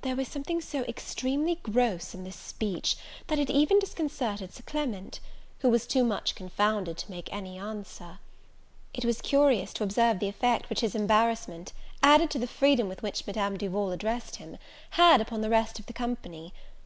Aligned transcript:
There 0.00 0.16
was 0.16 0.28
something 0.28 0.62
so 0.62 0.80
extremely 0.84 1.56
gross 1.56 2.14
in 2.14 2.24
this 2.24 2.36
speech, 2.36 2.96
that 3.26 3.38
it 3.38 3.50
even 3.50 3.78
disconcerted 3.78 4.50
Sir 4.54 4.62
Clement, 4.66 5.20
who 5.58 5.68
was 5.68 5.86
too 5.86 6.04
much 6.04 6.34
confounded 6.34 6.96
to 6.96 7.10
make 7.10 7.30
any 7.30 7.58
answer. 7.58 8.18
It 8.94 9.04
was 9.04 9.20
curious 9.20 9.74
to 9.74 9.84
observe 9.84 10.20
the 10.20 10.28
effect 10.28 10.70
which 10.70 10.80
his 10.80 10.94
embarrassment, 10.94 11.74
added 12.02 12.30
to 12.30 12.38
the 12.38 12.46
freedom 12.46 12.88
with 12.88 13.02
which 13.02 13.26
Madame 13.26 13.58
Duval 13.58 13.92
addressed 13.92 14.36
him, 14.36 14.56
had 14.92 15.20
upon 15.20 15.42
the 15.42 15.50
rest 15.50 15.78
of 15.78 15.84
the 15.84 15.92
company. 15.92 16.54